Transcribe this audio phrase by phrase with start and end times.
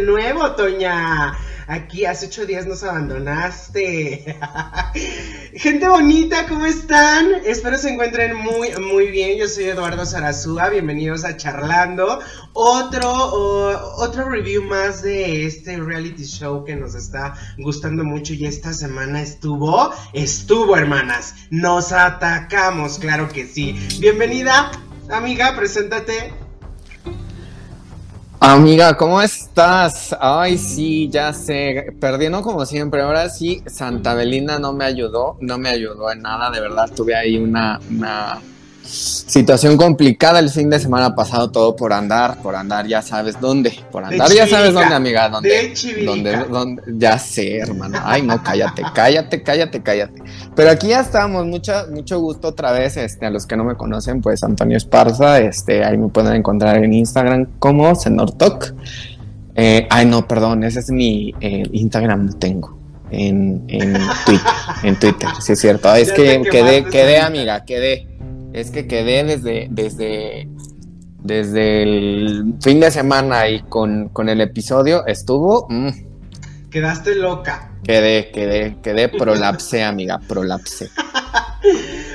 [0.00, 1.36] nuevo, Toña.
[1.66, 4.36] Aquí hace ocho días nos abandonaste.
[5.54, 7.28] Gente bonita, ¿cómo están?
[7.44, 9.38] Espero se encuentren muy, muy bien.
[9.38, 10.68] Yo soy Eduardo Sarazúa.
[10.68, 12.18] Bienvenidos a Charlando.
[12.54, 13.08] Otro,
[13.98, 18.34] otro review más de este reality show que nos está gustando mucho.
[18.34, 21.34] Y esta semana estuvo, estuvo, hermanas.
[21.50, 23.78] Nos atacamos, claro que sí.
[24.00, 24.72] Bienvenida,
[25.08, 26.39] amiga, preséntate.
[28.42, 30.16] Amiga, ¿cómo estás?
[30.18, 33.02] Ay, sí, ya sé, perdiendo como siempre.
[33.02, 36.90] Ahora sí, Santa Belinda no me ayudó, no me ayudó en nada, de verdad.
[36.96, 38.40] Tuve ahí una, una
[38.90, 43.72] Situación complicada el fin de semana pasado, todo por andar, por andar, ya sabes dónde,
[43.92, 45.72] por andar, ya sabes dónde, amiga, dónde,
[46.50, 50.22] dónde, ya sé, hermano, ay, no, cállate, cállate, cállate, cállate.
[50.56, 53.76] Pero aquí ya estamos, mucho, mucho gusto otra vez, este, a los que no me
[53.76, 58.74] conocen, pues Antonio Esparza, este, ahí me pueden encontrar en Instagram como Senortok.
[59.54, 62.76] Eh, ay, no, perdón, ese es mi eh, Instagram, no tengo.
[63.12, 65.94] En, en Twitter, en Twitter, sí es cierto.
[65.94, 68.09] Es que quedé, quedé, amiga, quedé
[68.52, 70.48] es que quedé desde, desde,
[71.22, 75.66] desde el fin de semana y con, con el episodio estuvo...
[75.68, 75.88] Mm.
[76.70, 77.72] Quedaste loca.
[77.82, 80.88] Quedé, quedé, quedé prolapse, amiga, prolapse.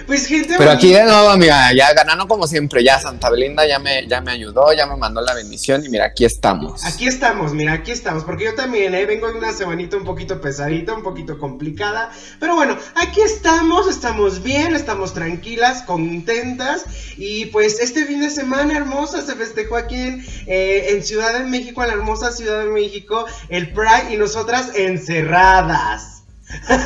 [0.07, 0.55] Pues gente.
[0.57, 2.83] Pero aquí de nuevo, amiga, ya ganando como siempre.
[2.83, 6.05] Ya Santa Belinda ya me, ya me ayudó, ya me mandó la bendición y mira,
[6.05, 6.85] aquí estamos.
[6.85, 8.23] Aquí estamos, mira, aquí estamos.
[8.23, 9.05] Porque yo también, ¿eh?
[9.05, 12.11] Vengo de una semanita un poquito pesadita, un poquito complicada.
[12.39, 16.85] Pero bueno, aquí estamos, estamos bien, estamos tranquilas, contentas.
[17.17, 21.45] Y pues este fin de semana hermosa se festejó aquí en, eh, en Ciudad de
[21.45, 26.24] México, en la hermosa Ciudad de México, el Pride y nosotras encerradas.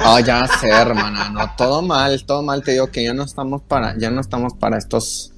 [0.06, 3.62] Oh, ya sé, hermana, no, todo mal, todo mal, te digo que ya no estamos
[3.62, 5.34] para, ya no estamos para estos,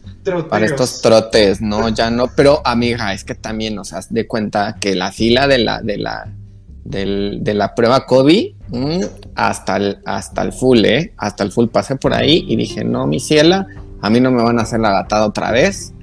[0.49, 4.77] para estos trotes, no, ya no, pero amiga, es que también, o sea, de cuenta
[4.79, 6.31] que la fila de la, de la,
[6.83, 9.01] de la prueba COVID, mm,
[9.35, 13.07] hasta el, hasta el full, eh, hasta el full pasé por ahí y dije, no,
[13.07, 13.67] mi ciela,
[14.01, 15.93] a mí no me van a hacer la gatada otra vez.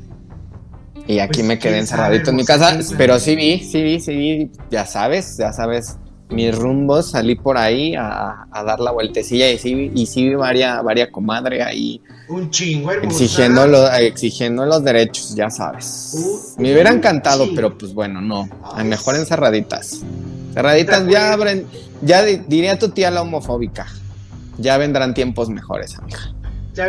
[1.07, 4.15] Y aquí pues, me quedé encerradito en mi casa, pero sí vi, sí vi, sí
[4.15, 5.97] vi, ya sabes, ya sabes,
[6.31, 10.83] mis rumbos, salí por ahí a, dar la vueltecilla y sí, y sí vi varia,
[10.83, 12.03] varia comadre ahí.
[12.29, 16.55] Un chingo, Exigiendo, exigiendo los derechos, ya sabes.
[16.59, 18.49] Me hubiera encantado, pero pues bueno, no.
[18.85, 20.03] mejor encerraditas.
[20.53, 21.67] Cerraditas ya abren,
[22.03, 23.87] ya diría tu tía la homofóbica.
[24.59, 26.35] Ya vendrán tiempos mejores, amiga.
[26.75, 26.89] Ya,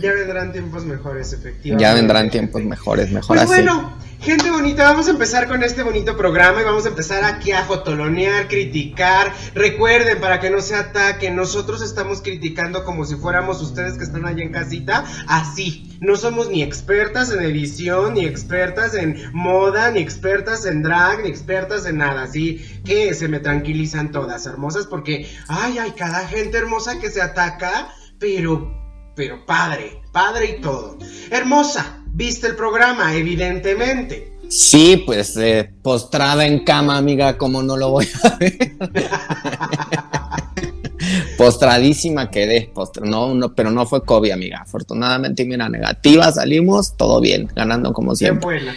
[0.00, 1.82] ya vendrán tiempos mejores, efectivamente.
[1.82, 3.62] Ya vendrán tiempos mejores, mejor pues así.
[3.62, 7.52] Bueno, Gente bonita, vamos a empezar con este bonito programa y vamos a empezar aquí
[7.52, 9.32] a fotolonear, criticar.
[9.54, 14.26] Recuerden, para que no se ataque, nosotros estamos criticando como si fuéramos ustedes que están
[14.26, 15.96] allá en casita, así.
[16.02, 21.30] No somos ni expertas en edición, ni expertas en moda, ni expertas en drag, ni
[21.30, 26.58] expertas en nada, así que se me tranquilizan todas hermosas porque, ay, hay cada gente
[26.58, 27.88] hermosa que se ataca,
[28.18, 28.70] pero,
[29.16, 30.98] pero padre, padre y todo.
[31.30, 34.32] Hermosa, viste el programa, evidentemente.
[34.48, 38.58] Sí, pues eh, postrada en cama, amiga, ¿cómo no lo voy a ver?
[41.38, 42.72] Postradísima quedé,
[43.02, 44.62] no, no, pero no fue COVID, amiga.
[44.62, 48.40] Afortunadamente, mira, negativa, salimos, todo bien, ganando como siempre.
[48.40, 48.74] Qué buena.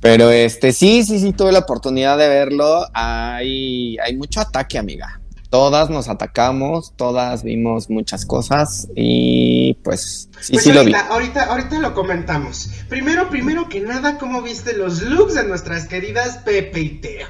[0.00, 2.84] Pero este, sí, sí, sí, tuve la oportunidad de verlo.
[2.92, 5.21] Hay, hay mucho ataque, amiga
[5.52, 10.94] todas nos atacamos, todas vimos muchas cosas y pues sí, pues sí lo vi.
[10.94, 12.70] Ahorita, ahorita lo comentamos.
[12.88, 17.26] Primero, primero que nada, ¿cómo viste los looks de nuestras queridas Pepe y Teo?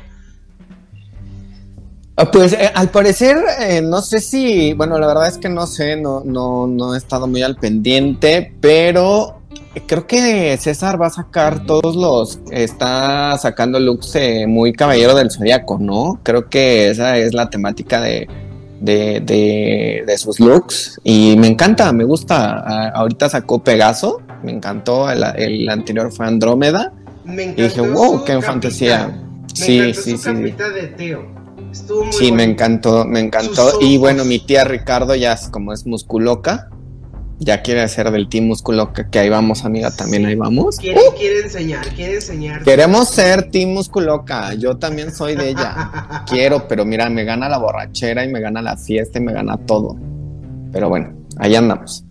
[2.14, 5.66] Ah, pues eh, al parecer, eh, no sé si, bueno, la verdad es que no
[5.66, 9.41] sé, no, no, no he estado muy al pendiente, pero
[9.80, 15.30] creo que César va a sacar todos los, está sacando looks eh, muy caballero del
[15.30, 16.20] zodiaco, ¿no?
[16.22, 18.28] Creo que esa es la temática de,
[18.80, 22.90] de, de, sus looks y me encanta, me gusta.
[22.90, 26.92] ahorita sacó Pegaso, me encantó, el, anterior fue Andrómeda.
[27.24, 29.22] Me encantó y dije, wow, qué fantasía.
[29.54, 30.32] sí, sí, sí.
[30.32, 31.42] De Teo.
[31.70, 33.78] Estuvo muy sí, me encantó, me encantó.
[33.80, 36.68] Y bueno, mi tía Ricardo ya como es musculoca,
[37.44, 40.76] ya quiere hacer del Team Músculo que, ahí vamos, amiga, también ahí vamos.
[40.76, 42.62] Quiere, quiere enseñar, quiere enseñar.
[42.62, 46.24] Queremos ser Team Musculoca, yo también soy de ella.
[46.26, 49.56] Quiero, pero mira, me gana la borrachera y me gana la fiesta y me gana
[49.56, 49.96] todo.
[50.72, 52.04] Pero bueno, ahí andamos.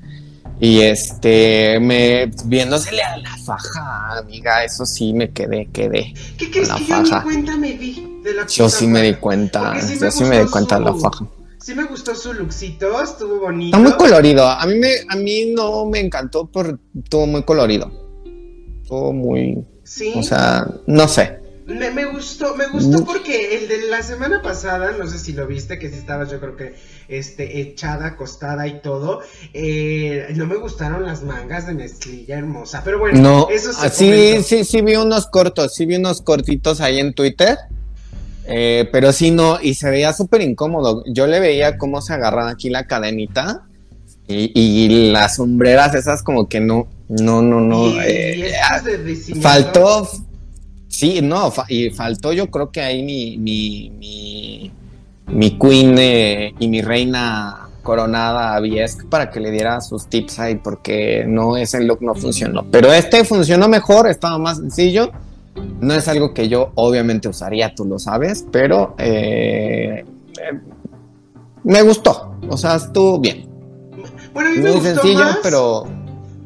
[0.59, 6.13] Y este, me viéndosele a la faja, amiga, eso sí me quedé, quedé.
[6.37, 9.73] ¿Qué crees que yo ni cuenta me di de la Yo sí me di cuenta,
[9.99, 11.25] yo sí me di cuenta de la faja.
[11.61, 13.77] Sí me gustó su lookcito, estuvo bonito.
[13.77, 14.47] Está muy colorido.
[14.47, 17.91] A mí, me, a mí no me encantó, pero estuvo muy colorido.
[18.81, 19.63] Estuvo muy...
[19.83, 20.13] Sí.
[20.15, 21.39] O sea, no sé.
[21.67, 25.45] Me, me, gustó, me gustó porque el de la semana pasada, no sé si lo
[25.45, 26.75] viste, que si estabas yo creo que
[27.07, 29.21] este, echada, acostada y todo,
[29.53, 34.43] eh, no me gustaron las mangas de mezclilla hermosa, pero bueno, no, eso se sí,
[34.43, 37.57] sí, sí vi unos cortos, sí vi unos cortitos ahí en Twitter,
[38.45, 42.47] eh, pero sí no, y se veía súper incómodo, yo le veía cómo se agarran
[42.49, 43.63] aquí la cadenita
[44.27, 48.53] y, y las sombreras esas como que no, no, no, no, y, eh,
[48.83, 50.07] de faltó
[50.91, 54.71] Sí, no, y faltó yo creo que ahí mi, mi, mi,
[55.27, 60.39] mi queen eh, y mi reina coronada a Viesk para que le diera sus tips
[60.39, 62.65] ahí, porque no, ese look no funcionó.
[62.69, 65.11] Pero este funcionó mejor, estaba más sencillo.
[65.55, 70.05] No es algo que yo obviamente usaría, tú lo sabes, pero eh,
[70.39, 70.59] eh,
[71.63, 72.35] me gustó.
[72.49, 73.49] O sea, estuvo bien.
[74.33, 75.87] Bueno, a mí me Muy sencillo, pero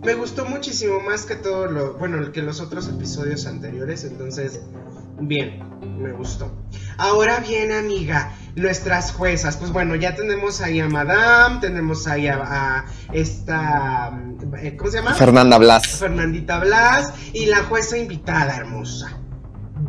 [0.06, 4.62] me gustó muchísimo más que todo lo, bueno, que los otros episodios anteriores, entonces,
[5.19, 5.63] bien,
[5.97, 6.51] me gustó.
[6.97, 12.85] Ahora bien, amiga, nuestras juezas, pues bueno, ya tenemos ahí a Madame, tenemos ahí a,
[13.12, 14.12] esta,
[14.62, 15.13] eh, ¿cómo se llama?
[15.13, 15.88] Fernanda Blas.
[15.88, 19.19] Fernandita Blas y la jueza invitada hermosa.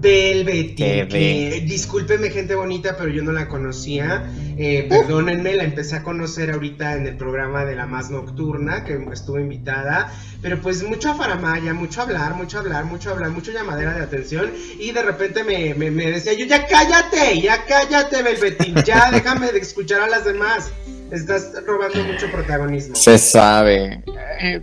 [0.01, 1.61] Velvety.
[1.67, 4.31] discúlpeme, gente bonita, pero yo no la conocía.
[4.59, 8.99] Eh, perdónenme, la empecé a conocer ahorita en el programa de la más nocturna, que
[9.13, 10.13] estuvo invitada.
[10.43, 14.53] Pero pues mucho faramaya, mucho hablar, mucho hablar, mucho hablar, mucho llamadera de atención.
[14.79, 20.03] Y de repente me, decía yo, ya cállate, ya cállate, Velvety, ya déjame de escuchar
[20.03, 20.71] a las demás.
[21.11, 22.97] Estás robando mucho protagonismo.
[22.97, 24.03] Se sabe.
[24.41, 24.61] Eh,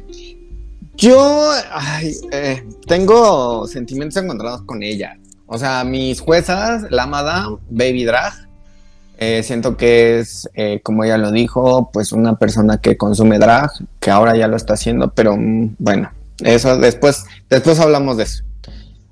[0.95, 1.51] yo
[2.31, 5.18] eh, tengo sentimientos encontrados con ella.
[5.45, 8.34] O sea, mis juezas, la Madame, Baby Drag,
[9.18, 13.69] eh, siento que es, eh, como ella lo dijo, pues una persona que consume drag,
[14.00, 16.12] que ahora ya lo está haciendo, pero mm, bueno,
[16.44, 18.44] eso después, después hablamos de eso.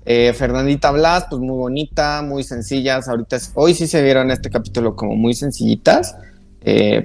[0.04, 3.08] Eh, Fernandita Blas, pues muy bonita, muy sencillas.
[3.08, 6.16] Ahorita, hoy sí se vieron este capítulo como muy sencillitas.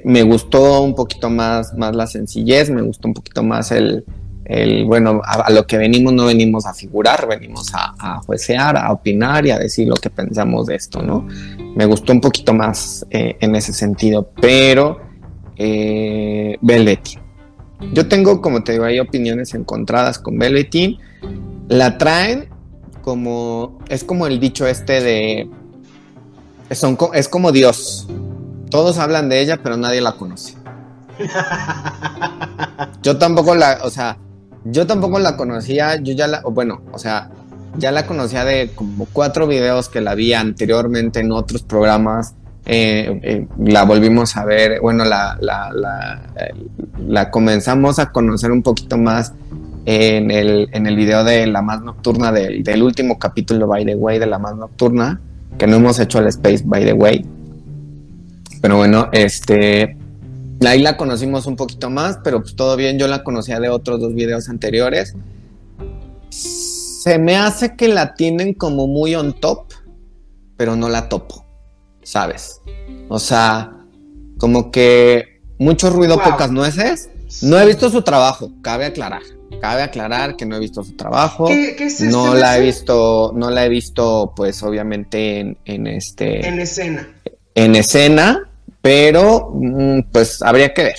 [0.04, 4.04] me gustó un poquito más, más la sencillez, me gustó un poquito más el,
[4.48, 8.92] el, bueno, a, lo que venimos no venimos a figurar, venimos a, a, juecear, a
[8.92, 11.26] opinar y a decir lo que pensamos de esto, ¿no?
[11.74, 15.00] Me gustó un poquito más eh, en ese sentido, pero
[15.56, 16.58] eh.
[17.92, 20.98] Yo tengo, como te digo, hay opiniones encontradas con Velvetín.
[21.68, 22.48] La traen
[23.02, 25.50] como, es como el dicho este de,
[26.70, 28.06] son, es como Dios.
[28.70, 30.54] Todos hablan de ella, pero nadie la conoce.
[33.02, 34.18] Yo tampoco la, o sea,
[34.70, 37.30] yo tampoco la conocía, yo ya la, bueno, o sea,
[37.78, 42.34] ya la conocía de como cuatro videos que la vi anteriormente en otros programas.
[42.68, 46.20] Eh, eh, la volvimos a ver, bueno, la, la, la,
[47.06, 49.34] la, comenzamos a conocer un poquito más
[49.84, 53.94] en el, en el video de La Más Nocturna, del, del último capítulo, by the
[53.94, 55.20] way, de La Más Nocturna,
[55.58, 57.24] que no hemos hecho el Space, by the way.
[58.60, 59.95] Pero bueno, este,
[60.64, 64.00] Ahí la conocimos un poquito más, pero pues todo bien, yo la conocía de otros
[64.00, 65.14] dos videos anteriores.
[66.30, 69.72] Se me hace que la tienen como muy on top,
[70.56, 71.44] pero no la topo,
[72.02, 72.60] ¿sabes?
[73.08, 73.72] O sea,
[74.38, 77.10] como que mucho ruido, pocas nueces.
[77.42, 79.22] No he visto su trabajo, cabe aclarar.
[79.60, 81.46] Cabe aclarar que no he visto su trabajo.
[81.46, 86.46] ¿Qué, es no la he visto, no la he visto, pues obviamente en, en este.
[86.46, 87.08] En escena.
[87.54, 88.48] En escena
[88.86, 90.98] pero mm, pues habría que ver.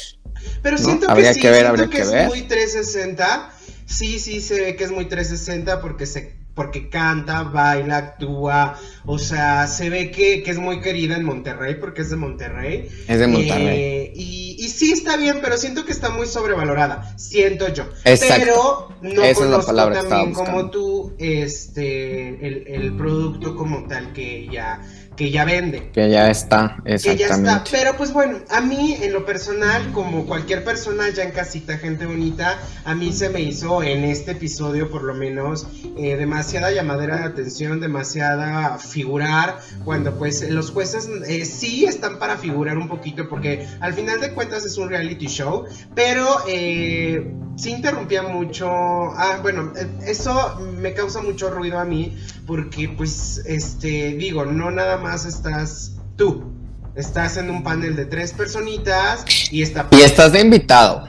[0.62, 3.54] Pero siento que sí, que ver, siento que, es muy 360.
[3.86, 9.20] Sí, sí se ve que es muy 360 porque se porque canta, baila, actúa, o
[9.20, 12.90] sea, se ve que, es muy querida en Monterrey porque es de Monterrey.
[13.08, 13.80] Es de Monterrey.
[13.80, 17.88] Eh, y, sí está bien, pero siento que está muy sobrevalorada, siento yo.
[18.06, 18.90] Exacto.
[19.02, 24.82] Pero no conozco también como tú este el, el producto como tal que ya
[25.18, 25.90] que ya vende.
[25.92, 27.24] Que ya está, exactamente.
[27.24, 27.64] Que ya está.
[27.70, 32.06] Pero pues bueno, a mí en lo personal, como cualquier persona ya en casita, gente
[32.06, 36.16] bonita, a mí se me hizo en este episodio por lo menos eh,
[36.48, 42.78] demasiada llamadera de atención, demasiada figurar, cuando pues los jueces eh, sí están para figurar
[42.78, 48.24] un poquito, porque al final de cuentas es un reality show, pero eh, sí interrumpía
[48.24, 48.70] mucho.
[48.70, 49.74] Ah, bueno,
[50.06, 55.98] eso me causa mucho ruido a mí, porque pues, este, digo, no nada más estás
[56.16, 56.54] tú.
[56.96, 59.88] Estás en un panel de tres personitas y está...
[59.92, 61.08] Y estás de invitado.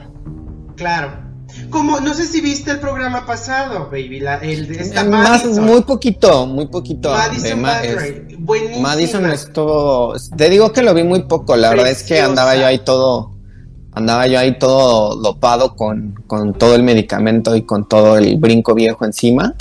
[0.75, 1.28] Claro.
[1.69, 6.45] Como, no sé si viste el programa pasado, baby, la, el esta Más, muy poquito,
[6.45, 7.11] muy poquito.
[7.11, 7.61] Madison
[8.81, 12.65] Madison estuvo, te digo que lo vi muy poco, la verdad es que andaba yo
[12.65, 13.33] ahí todo,
[13.93, 18.73] andaba yo ahí todo dopado con, con todo el medicamento y con todo el brinco
[18.73, 19.53] viejo encima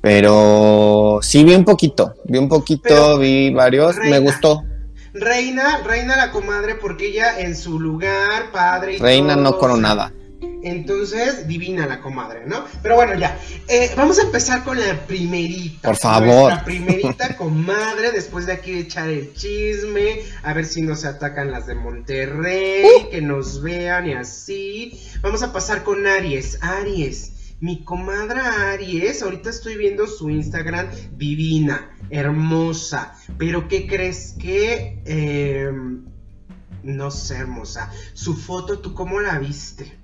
[0.00, 4.64] Pero sí vi un poquito, vi un poquito, vi varios, me gustó.
[5.12, 10.12] Reina, reina la comadre, porque ella en su lugar, padre y Reina no coronada.
[10.62, 12.64] Entonces, divina la comadre, ¿no?
[12.82, 13.38] Pero bueno, ya.
[13.68, 15.88] Eh, vamos a empezar con la primerita.
[15.88, 16.50] Por favor.
[16.52, 21.66] La primerita comadre, después de aquí echar el chisme, a ver si nos atacan las
[21.66, 23.10] de Monterrey, uh.
[23.10, 25.00] que nos vean y así.
[25.22, 26.58] Vamos a pasar con Aries.
[26.60, 27.32] Aries.
[27.60, 33.14] Mi comadre Aries, ahorita estoy viendo su Instagram divina, hermosa.
[33.38, 35.02] Pero ¿qué crees que...
[35.04, 36.04] Em,
[36.82, 37.90] no sé, hermosa.
[38.14, 39.98] Su foto, ¿tú cómo la viste?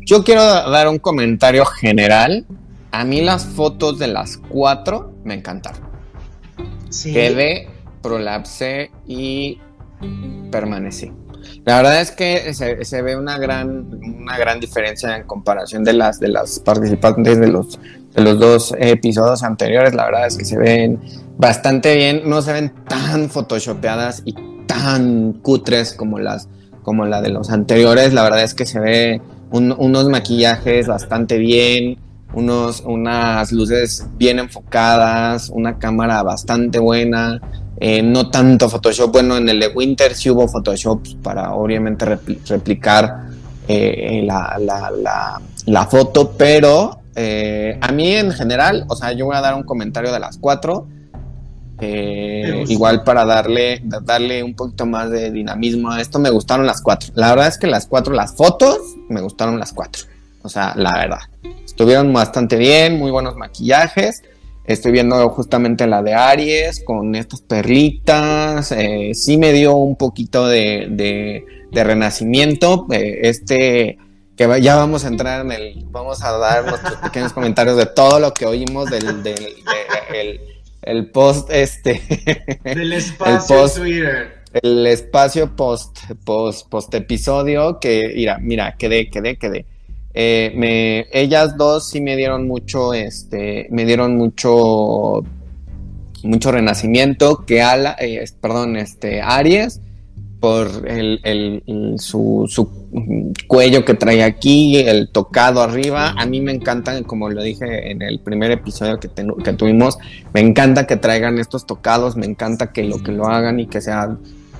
[0.00, 2.46] Yo quiero dar un comentario general.
[2.92, 5.80] A mí las fotos de las cuatro me encantaron.
[6.90, 7.12] ¿Sí?
[7.12, 7.68] Quedé,
[8.02, 9.60] prolapsé y
[10.50, 11.10] permanecí.
[11.64, 16.20] La verdad es que se, ve una gran, una gran diferencia en comparación de las,
[16.20, 17.78] de las participantes de los,
[18.14, 19.94] de los dos episodios anteriores.
[19.94, 21.00] La verdad es que se ven
[21.36, 24.34] bastante bien, no se ven tan photoshopeadas y
[24.66, 26.48] tan cutres como las
[26.82, 28.12] como la de los anteriores.
[28.12, 31.98] La verdad es que se ve unos maquillajes bastante bien,
[32.34, 37.40] unos, unas luces bien enfocadas, una cámara bastante buena,
[37.78, 39.12] eh, no tanto Photoshop.
[39.12, 43.28] Bueno, en el de Winter sí hubo Photoshop para obviamente replicar
[43.66, 49.40] eh, la, la, foto, pero eh, a mí en general, o sea, yo voy a
[49.40, 50.86] dar un comentario de las cuatro.
[51.80, 56.80] Eh, igual para darle, darle un poquito más de dinamismo a esto, me gustaron las
[56.80, 57.10] cuatro.
[57.14, 58.78] La verdad es que las cuatro, las fotos,
[59.08, 60.04] me gustaron las cuatro.
[60.42, 61.20] O sea, la verdad.
[61.64, 64.22] Estuvieron bastante bien, muy buenos maquillajes.
[64.64, 68.72] Estoy viendo justamente la de Aries con estas perlitas.
[68.72, 72.86] Eh, sí me dio un poquito de, renacimiento.
[72.90, 73.98] Eh, este,
[74.36, 78.20] que ya vamos a entrar en el, vamos a dar nuestros pequeños comentarios de todo
[78.20, 79.44] lo que oímos del, del
[80.86, 82.00] el post este
[82.64, 84.44] del espacio post, Twitter.
[84.62, 89.66] El espacio post, post, post episodio que, mira, mira, quedé, quedé, quedé.
[90.16, 95.24] Eh, me, ellas dos sí me dieron mucho, este, me dieron mucho,
[96.22, 99.80] mucho renacimiento, que Ala, eh, perdón, este, Aries,
[100.44, 102.68] por el, su,
[103.46, 106.14] cuello que trae aquí, el tocado arriba.
[106.18, 109.96] A mí me encanta, como lo dije en el primer episodio que, que tuvimos,
[110.34, 113.80] me encanta que traigan estos tocados, me encanta que lo que lo hagan y que
[113.80, 114.18] sea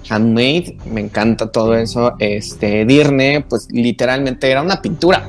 [0.09, 2.15] handmade, me encanta todo eso.
[2.19, 5.29] Este, Dirne, pues literalmente era una pintura,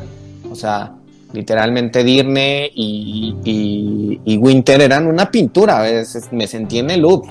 [0.50, 0.94] o sea,
[1.34, 7.26] literalmente Dirne y, y, Winter eran una pintura, a veces me sentí en el loop,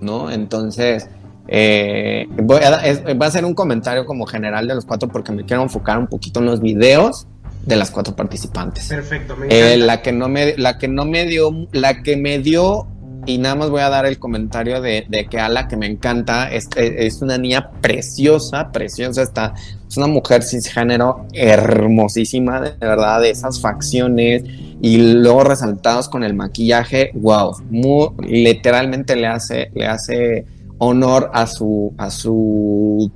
[0.00, 0.30] ¿no?
[0.30, 1.08] Entonces
[1.48, 5.44] eh, voy a, va a ser un comentario como general de los cuatro porque me
[5.44, 7.26] quiero enfocar un poquito en los videos
[7.64, 8.88] de las cuatro participantes.
[8.88, 12.38] Perfecto, me eh, la que no me, la que no me dio, la que me
[12.38, 12.86] dio
[13.26, 16.50] y nada más voy a dar el comentario de, que a la que me encanta
[16.50, 19.54] es, es, una niña preciosa, preciosa, está,
[19.86, 24.44] es una mujer cisgénero hermosísima, de verdad, de esas facciones
[24.80, 30.46] y luego resaltados con el maquillaje, wow, muy, literalmente le hace, le hace
[30.78, 33.10] honor a su, a su,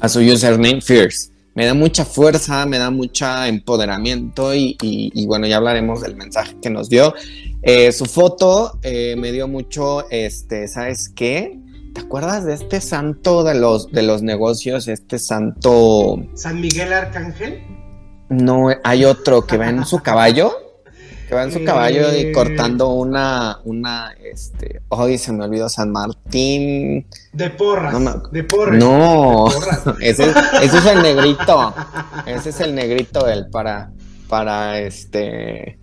[0.00, 1.30] a su username Fierce.
[1.54, 6.70] Me da mucha fuerza, me da mucho empoderamiento y, bueno, ya hablaremos del mensaje que
[6.70, 7.12] nos dio.
[7.62, 11.58] Eh, su foto eh, me dio mucho, este, ¿sabes qué?
[11.92, 14.86] ¿Te acuerdas de este santo de los, de los negocios?
[14.86, 16.24] Este santo...
[16.34, 17.62] ¿San Miguel Arcángel?
[18.28, 20.52] No, hay otro que va en su caballo.
[21.30, 25.68] Que va en su caballo y eh, cortando una, una, este, hoy se me olvidó
[25.68, 27.06] San Martín.
[27.32, 27.94] De porras.
[28.32, 28.76] de porras.
[28.82, 29.46] No,
[30.00, 30.24] ese,
[30.60, 31.72] es el negrito.
[32.26, 33.92] Ese es el negrito, el para,
[34.28, 35.78] para, este,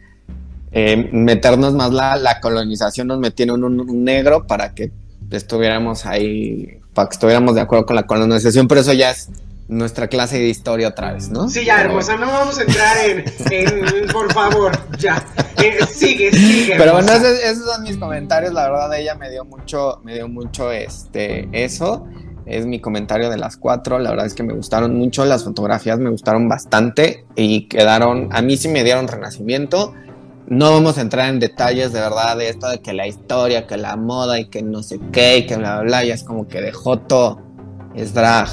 [0.73, 4.91] eh, meternos más la, la colonización, nos metieron un, un negro para que
[5.31, 9.29] estuviéramos ahí, para que estuviéramos de acuerdo con la colonización, pero eso ya es
[9.67, 11.49] nuestra clase de historia otra vez, ¿no?
[11.49, 15.25] Sí, ya, hermosa, no vamos a entrar en, por favor, ya.
[15.61, 16.75] Eh, sigue, sigue.
[16.77, 20.71] Pero bueno, esos, son mis comentarios, la verdad, ella me dio mucho, me dio mucho
[20.71, 22.07] este, eso.
[22.45, 23.99] Es mi comentario de las cuatro.
[23.99, 25.25] La verdad es que me gustaron mucho.
[25.25, 28.29] Las fotografías me gustaron bastante y quedaron.
[28.31, 29.93] A mí sí me dieron renacimiento.
[30.47, 33.75] No vamos a entrar en detalles de verdad de esto de que la historia, que
[33.75, 36.03] la moda y que no sé qué y que bla bla bla.
[36.05, 37.41] Ya es como que de Joto
[37.95, 38.47] es drag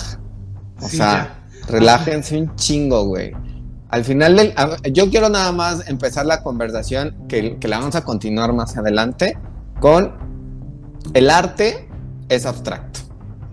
[0.80, 3.32] o sea, relájense un chingo, güey.
[3.88, 4.54] Al final del.
[4.92, 9.38] Yo quiero nada más empezar la conversación, que, la vamos a continuar más adelante,
[9.80, 10.12] con
[11.14, 11.88] el arte
[12.28, 13.00] es abstracto.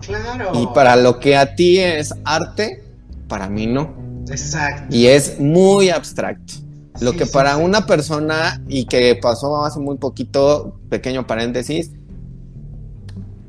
[0.00, 0.50] Claro.
[0.54, 2.82] Y para lo que a ti es arte,
[3.28, 3.94] para mí no.
[4.28, 4.94] Exacto.
[4.94, 6.54] Y es muy abstracto.
[7.00, 7.62] Lo Sí, que sí, para sí.
[7.62, 11.92] una persona y que pasó hace muy poquito, pequeño paréntesis,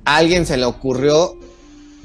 [0.05, 1.37] a alguien se le ocurrió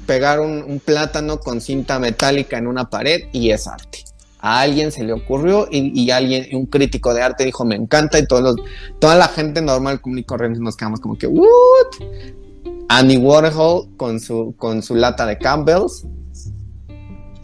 [0.09, 4.03] pegar un, un plátano con cinta metálica en una pared y es arte.
[4.39, 8.17] A alguien se le ocurrió y, y alguien, un crítico de arte dijo, me encanta
[8.17, 8.55] y todos los,
[8.99, 11.45] toda la gente normal, común y corriente nos quedamos como que, ¿what?
[12.87, 16.05] Andy Warhol con su, con su lata de Campbell's.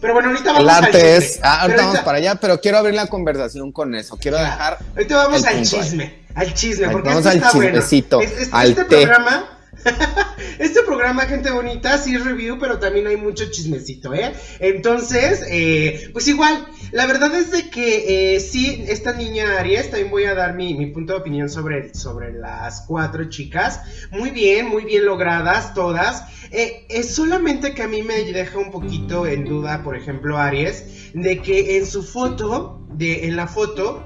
[0.00, 1.16] Pero bueno, ahorita vamos al arte chisme.
[1.16, 4.16] es, ah, ahorita vamos para allá, pero quiero abrir la conversación con eso.
[4.16, 5.62] Quiero dejar Ahorita vamos al ahí.
[5.64, 7.70] chisme, al chisme, porque vamos esto al está bueno.
[7.72, 8.96] chismecito, es- al este té.
[9.06, 9.55] programa,
[10.58, 14.32] este programa, gente bonita, sí es review, pero también hay mucho chismecito, ¿eh?
[14.60, 20.10] Entonces, eh, pues igual, la verdad es de que eh, sí, esta niña Aries, también
[20.10, 23.80] voy a dar mi, mi punto de opinión sobre, sobre las cuatro chicas.
[24.10, 26.24] Muy bien, muy bien logradas todas.
[26.50, 31.12] Eh, es solamente que a mí me deja un poquito en duda, por ejemplo, Aries,
[31.14, 34.04] de que en su foto, de, en la foto,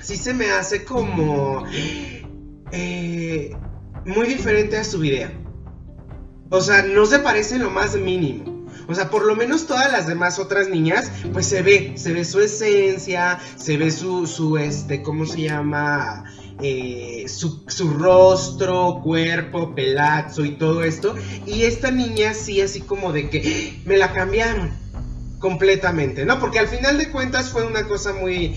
[0.00, 1.64] sí se me hace como
[2.72, 3.54] eh,
[4.04, 5.30] muy diferente a su video.
[6.50, 8.66] O sea, no se parece lo más mínimo.
[8.86, 12.24] O sea, por lo menos todas las demás otras niñas, pues se ve, se ve
[12.24, 16.24] su esencia, se ve su, su este, ¿cómo se llama?
[16.60, 21.14] Eh, su, su rostro, cuerpo, pelazo y todo esto.
[21.46, 24.83] Y esta niña sí, así como de que me la cambiaron
[25.44, 26.40] completamente, ¿no?
[26.40, 28.56] Porque al final de cuentas fue una cosa muy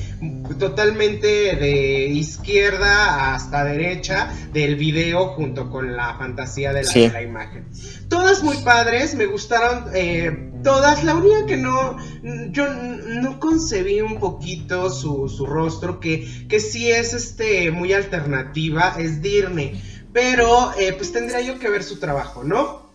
[0.57, 7.01] totalmente de izquierda hasta derecha del video junto con la fantasía de la, Sí.
[7.01, 7.65] de la imagen.
[8.07, 11.03] Todas muy padres, me gustaron eh, todas.
[11.03, 11.97] La única que no,
[12.51, 18.95] yo no concebí un poquito su, su rostro, que, que sí es este muy alternativa,
[18.97, 19.81] es Dirne.
[20.13, 22.86] Pero eh, pues tendría yo que ver su trabajo, ¿no?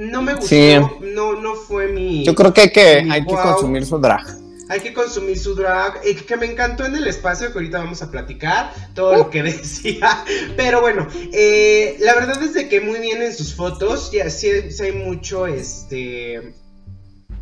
[0.00, 0.74] No me gustó, Sí.
[1.02, 2.24] no, no fue mi...
[2.24, 4.24] Yo creo que hay que, hay que consumir su drag.
[4.68, 8.02] Hay que consumir su drag, eh, que me encantó en el espacio, que ahorita vamos
[8.02, 10.24] a platicar todo lo que decía.
[10.56, 14.48] Pero bueno, eh, la verdad es de que muy bien en sus fotos, ya sí,
[14.70, 16.54] sí hay mucho, este,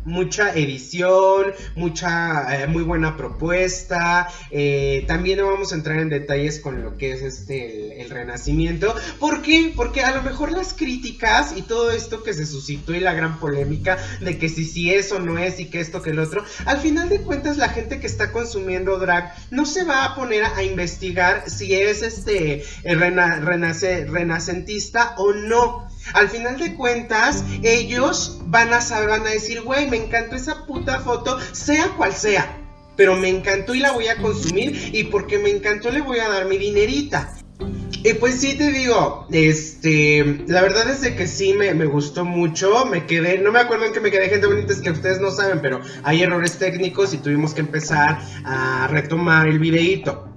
[0.05, 4.27] mucha edición, mucha, eh, muy buena propuesta.
[4.51, 8.95] eh, también no vamos a entrar en detalles con lo que es este, el, renacimiento.
[9.19, 9.73] ¿Por qué?
[9.75, 13.39] Porque a lo mejor las críticas y todo esto que se suscitó y la gran
[13.39, 16.43] polémica de que si si es o no es y que esto que el otro,
[16.65, 20.43] al final de cuentas la gente que está consumiendo drag no se va a poner
[20.43, 25.87] a, investigar si es este el renace- renacentista o no.
[26.13, 30.65] Al final de cuentas, ellos van a saber, van a decir, güey, me encantó esa
[30.65, 32.57] puta foto, sea cual sea.
[32.97, 34.91] Pero me encantó y la voy a consumir.
[34.93, 37.33] Y porque me encantó le voy a dar mi dinerita.
[38.03, 42.23] Y pues sí te digo, este, la verdad es de que sí me, me gustó
[42.23, 45.19] mucho, me quedé, no me acuerdo en qué me quedé, gente bonita, es que ustedes
[45.19, 50.34] no saben, pero hay errores técnicos y tuvimos que empezar a retomar el videíto.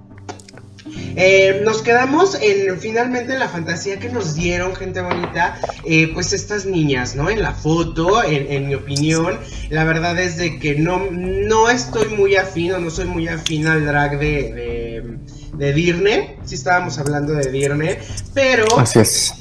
[1.15, 6.33] Eh, nos quedamos en finalmente en la fantasía que nos dieron, gente bonita, eh, pues
[6.33, 7.29] estas niñas, ¿no?
[7.29, 12.09] En la foto, en, en mi opinión, la verdad es de que no, no estoy
[12.09, 15.17] muy afín o no soy muy afín al drag de, de,
[15.57, 17.99] de Dirne, si estábamos hablando de Dirne,
[18.33, 18.79] pero...
[18.79, 19.33] Así es.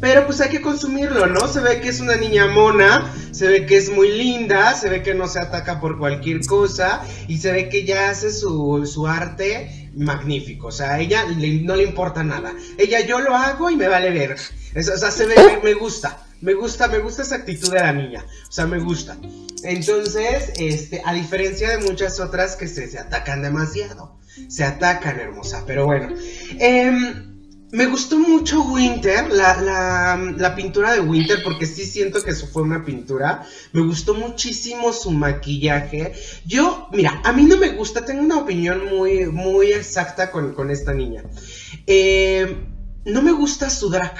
[0.00, 1.46] Pero pues hay que consumirlo, ¿no?
[1.46, 5.02] Se ve que es una niña mona, se ve que es muy linda, se ve
[5.02, 9.06] que no se ataca por cualquier cosa y se ve que ella hace su, su
[9.06, 10.68] arte magnífico.
[10.68, 12.54] O sea, a ella no le importa nada.
[12.78, 14.36] Ella yo lo hago y me vale ver.
[14.76, 16.26] O sea, se me, me gusta.
[16.40, 18.24] Me gusta, me gusta esa actitud de la niña.
[18.48, 19.16] O sea, me gusta.
[19.62, 24.18] Entonces, este, a diferencia de muchas otras que se, se atacan demasiado.
[24.48, 25.64] Se atacan, hermosa.
[25.66, 26.14] Pero bueno.
[26.58, 27.29] Em,
[27.72, 32.46] me gustó mucho Winter, la, la, la pintura de Winter, porque sí siento que eso
[32.46, 33.46] fue una pintura.
[33.72, 36.12] Me gustó muchísimo su maquillaje.
[36.44, 40.70] Yo, mira, a mí no me gusta, tengo una opinión muy, muy exacta con, con
[40.70, 41.22] esta niña.
[41.86, 42.66] Eh,
[43.04, 44.14] no me gusta su drag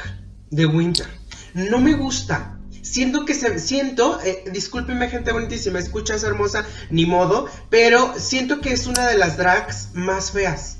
[0.51, 1.07] de Winter.
[1.55, 2.57] No me gusta.
[2.83, 3.59] Siento que se.
[3.59, 4.21] Siento.
[4.25, 7.49] eh, discúlpeme, gente bonita, si me escuchas hermosa, ni modo.
[7.69, 10.80] Pero siento que es una de las drags más feas.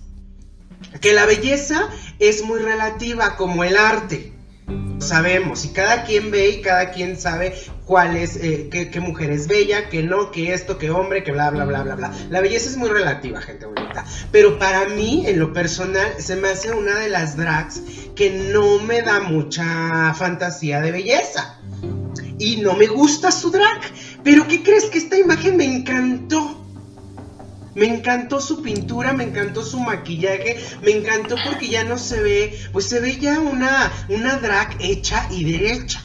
[1.01, 1.89] Que la belleza
[2.19, 4.33] es muy relativa, como el arte.
[4.99, 7.55] Sabemos, y cada quien ve y cada quien sabe
[7.87, 11.33] cuál es, eh, qué, qué mujer es bella, que no, que esto, que hombre, que
[11.33, 12.13] bla, bla, bla, bla, bla.
[12.29, 14.05] La belleza es muy relativa, gente bonita.
[14.31, 17.81] Pero para mí, en lo personal, se me hace una de las drags
[18.15, 21.59] que no me da mucha fantasía de belleza.
[22.39, 23.81] Y no me gusta su drag.
[24.23, 26.60] Pero ¿qué crees que esta imagen me encantó?
[27.75, 32.59] Me encantó su pintura, me encantó su maquillaje, me encantó porque ya no se ve,
[32.73, 36.05] pues se ve ya una, una drag hecha y derecha.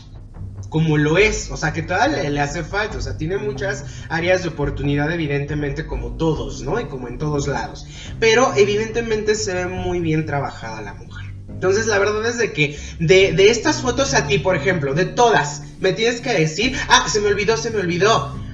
[0.70, 4.44] como lo es, o sea, que todavía le, hace falta, o sea, tiene muchas áreas
[4.44, 6.80] de oportunidad, evidentemente, como todos, ¿no?
[6.80, 7.88] Y como en todos lados.
[8.20, 11.34] Pero evidentemente se ve muy bien trabajada la mujer.
[11.48, 15.06] Entonces, la verdad es de que de, de estas fotos a ti, por ejemplo, de
[15.06, 18.45] todas, me tienes que decir, ah, se me olvidó, se me olvidó.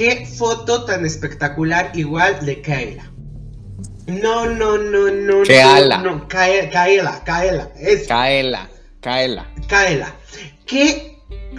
[0.00, 3.12] Qué foto tan espectacular, igual de Kaela.
[4.06, 5.42] No, no, no, no.
[5.42, 6.02] ¿Qué no?
[6.02, 7.70] No, Kaela, Kaela, Kaela.
[7.78, 8.70] Es Kaela,
[9.02, 9.46] Kaela.
[9.68, 10.14] Kaela.
[10.64, 11.18] Qué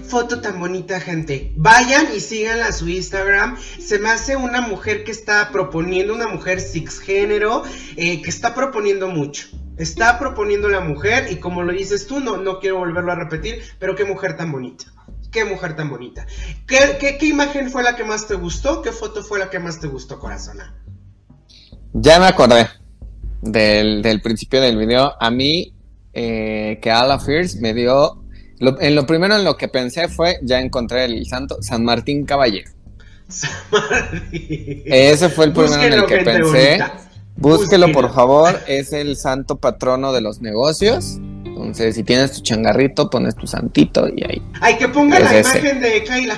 [0.10, 1.54] foto tan bonita, gente.
[1.56, 3.60] Vayan y síganla a su Instagram.
[3.60, 7.62] Se me hace una mujer que está proponiendo, una mujer cisgénero,
[7.96, 9.50] eh, que está proponiendo mucho.
[9.78, 13.62] Está proponiendo la mujer y como lo dices tú, no, no quiero volverlo a repetir,
[13.78, 14.86] pero qué mujer tan bonita.
[15.32, 16.26] Qué mujer tan bonita.
[16.68, 18.82] ¿Qué, qué, qué imagen fue la que más te gustó?
[18.82, 20.76] ¿Qué foto fue la que más te gustó, corazona?
[21.94, 22.68] Ya me acordé
[23.42, 25.14] del, del principio del video.
[25.22, 25.74] A mí,
[26.14, 28.24] eh, que Ala Fierce me dio.
[28.60, 32.26] Lo, en lo primero en lo que pensé fue: ya encontré el santo San Martín
[32.26, 32.70] Caballero.
[34.32, 36.42] Ese fue el primero en el que pensé.
[36.42, 36.98] bonita.
[37.38, 37.92] Búsquelo, Búsquelo.
[37.94, 38.60] por favor.
[38.68, 41.20] Es el santo patrono de los negocios.
[41.62, 44.42] Entonces, si tienes tu changarrito, pones tu santito y ahí.
[44.62, 45.60] Ay, que ponga Es la ese.
[45.60, 46.36] imagen de Kaila.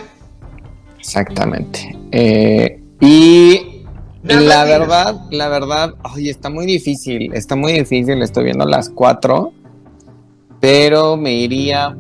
[1.00, 1.98] Exactamente.
[2.12, 3.86] Eh, y
[4.24, 8.90] Nada la verdad, la verdad, ay, está muy difícil, está muy difícil, estoy viendo las
[8.90, 9.52] cuatro,
[10.62, 11.94] pero me iría,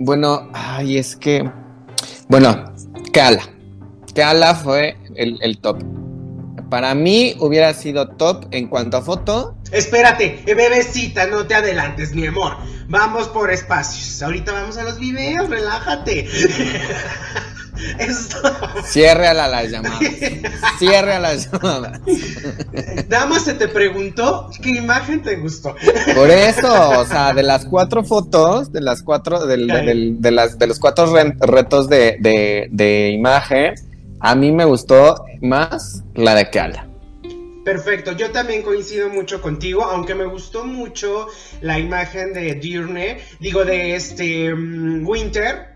[0.00, 1.48] bueno, ay, es que,
[2.28, 2.72] bueno,
[3.12, 3.42] Kala,
[4.16, 5.78] Kala fue el, el top.
[6.70, 12.14] Para mí hubiera sido top en cuanto a foto, Espérate, eh, bebecita, no te adelantes,
[12.14, 12.56] mi amor.
[12.88, 14.22] Vamos por espacios.
[14.22, 16.28] Ahorita vamos a los videos, relájate.
[17.98, 18.38] Esto.
[18.84, 19.98] cierre a la- las llamadas,
[20.78, 22.00] cierre a las llamadas.
[23.28, 25.74] Más se te preguntó qué imagen te gustó.
[26.14, 30.66] Por eso, o sea, de las cuatro fotos, de las cuatro, del- de, las, de
[30.68, 33.74] los cuatro re- retos de, de, de imagen,
[34.24, 36.88] a mí me gustó más la de Kala.
[37.62, 41.28] Perfecto, yo también coincido mucho contigo, aunque me gustó mucho
[41.60, 45.74] la imagen de Dirne, digo de este mm, Winter.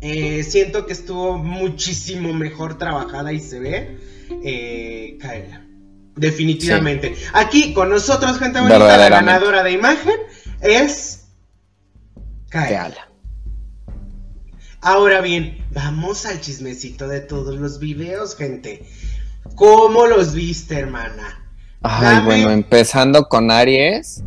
[0.00, 3.98] eh, siento que estuvo muchísimo mejor trabajada y se ve
[4.44, 5.64] eh, Kaela.
[6.14, 7.16] Definitivamente.
[7.32, 10.14] Aquí con nosotros, gente bonita, la ganadora de imagen
[10.60, 11.26] es
[12.50, 13.07] Kaela.
[14.80, 18.86] Ahora bien, vamos al chismecito de todos los videos, gente.
[19.56, 21.44] ¿Cómo los viste, hermana?
[21.82, 24.22] Ay, Dame- bueno, empezando con Aries.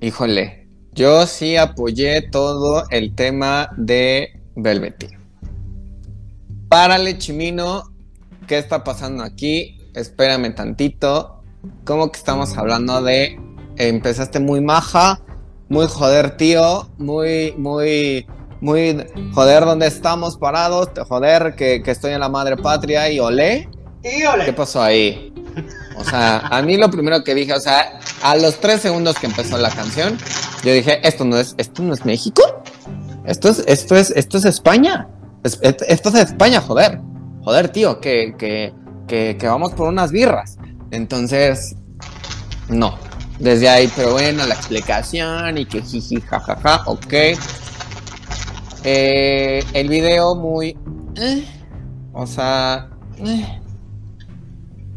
[0.00, 5.18] Híjole, yo sí apoyé todo el tema de Velveteen.
[6.68, 7.84] Párale, Chimino,
[8.46, 9.80] ¿qué está pasando aquí?
[9.94, 11.42] Espérame tantito.
[11.84, 13.40] ¿Cómo que estamos hablando de
[13.76, 15.20] empezaste muy maja,
[15.68, 18.26] muy joder, tío, muy, muy,
[18.60, 20.88] muy joder, ¿dónde estamos parados?
[21.08, 23.68] Joder, que, que estoy en la madre patria y olé.
[24.02, 24.44] Y ole.
[24.44, 25.32] ¿Qué pasó ahí?
[25.96, 29.26] O sea, a mí lo primero que dije, o sea, a los tres segundos que
[29.26, 30.16] empezó la canción,
[30.62, 32.42] yo dije, esto no es, esto no es México,
[33.26, 35.08] esto es, esto es, esto es España,
[35.42, 37.00] Es- esto es España, joder,
[37.42, 38.72] joder, tío, que, que,
[39.08, 40.56] que, que vamos por unas birras.
[40.92, 41.74] Entonces,
[42.68, 42.96] no,
[43.40, 47.14] desde ahí, pero bueno, la explicación y que jiji, jajaja, ok.
[48.84, 50.76] Eh, el video muy,
[51.16, 51.44] eh,
[52.12, 52.88] o sea,
[53.18, 53.60] eh,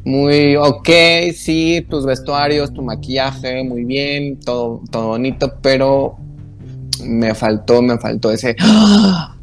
[0.05, 0.89] muy ok,
[1.35, 6.17] sí, tus vestuarios, tu maquillaje, muy bien, todo, todo bonito, pero
[7.03, 8.55] me faltó, me faltó ese.
[8.59, 9.35] ¡Ah!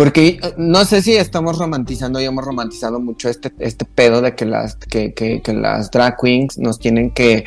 [0.00, 4.34] Porque eh, no sé si estamos romantizando y hemos romantizado mucho este, este pedo de
[4.34, 7.44] que las, que, que- que las drag queens nos tienen que,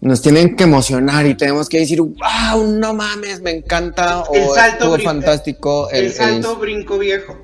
[0.00, 4.48] nos tienen que emocionar y tenemos que decir, wow, no mames, me encanta, o El
[4.48, 5.88] salto estuvo fantástico.
[5.90, 7.36] El, el- salto brinco viejo.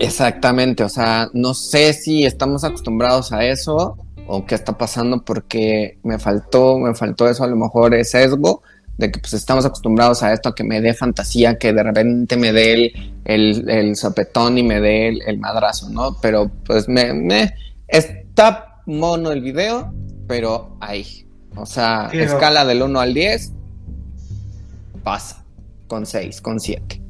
[0.00, 5.98] Exactamente, o sea, no sé si estamos acostumbrados a eso o qué está pasando porque
[6.02, 8.62] me faltó, me faltó eso a lo mejor es sesgo
[9.00, 12.36] de que pues estamos acostumbrados a esto, a que me dé fantasía, que de repente
[12.36, 12.92] me dé el,
[13.24, 16.16] el, el sopetón y me dé el, el madrazo, ¿no?
[16.20, 17.54] Pero pues me, me
[17.88, 19.92] está mono el video,
[20.28, 23.52] pero ahí, o sea, escala del 1 al 10,
[25.02, 25.42] pasa,
[25.88, 27.00] con 6, con 7.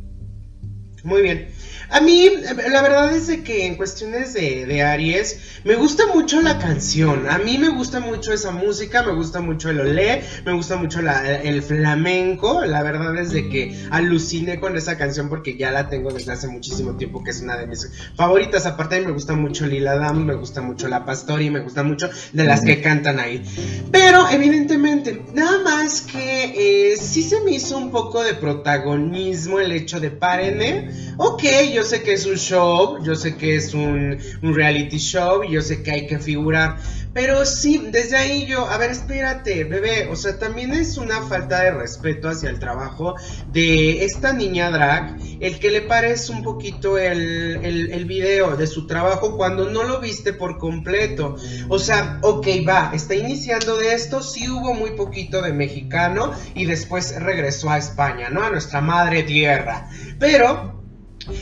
[1.05, 1.49] Muy bien.
[1.91, 2.31] A mí,
[2.71, 7.29] la verdad es que en cuestiones de, Aries, me gusta mucho la canción.
[7.29, 11.01] A mí me gusta mucho esa música, me gusta mucho el olé, me gusta mucho
[11.01, 12.65] el flamenco.
[12.65, 16.47] La verdad es de que aluciné con esa canción porque ya la tengo desde hace
[16.47, 18.67] muchísimo tiempo, que es una de mis favoritas.
[18.67, 22.45] Aparte, me gusta mucho Lila Dam, me gusta mucho La Pastori, me gusta mucho de
[22.45, 23.43] las que cantan ahí.
[23.91, 29.73] Pero, evidentemente, nada más que eh, sí se me hizo un poco de protagonismo el
[29.73, 30.91] hecho de párenme.
[31.17, 35.43] Ok, yo yo sé que es un show, yo sé que es un, reality show
[35.43, 36.77] yo sé que hay que figurar.
[37.15, 41.63] Pero sí, desde ahí yo, a ver, espérate, bebé, o sea, también es una falta
[41.63, 43.15] de respeto hacia el trabajo
[43.51, 48.67] de esta niña drag, el que le parece un poquito el, el, el video de
[48.67, 51.37] su trabajo cuando no lo viste por completo.
[51.71, 56.67] O sea, ok, va, está iniciando de esto, sí hubo muy poquito de mexicano y
[56.67, 58.43] después regresó a España, ¿no?
[58.45, 59.89] A nuestra madre tierra.
[60.19, 60.80] Pero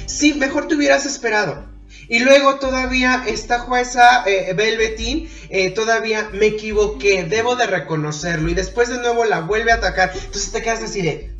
[0.06, 1.66] Sí, mejor te hubieras esperado.
[2.08, 8.48] Y luego todavía esta jueza eh, Velvetín, eh, todavía me equivoqué, debo de reconocerlo.
[8.48, 10.12] Y después de nuevo la vuelve a atacar.
[10.14, 11.30] Entonces te quedas así de...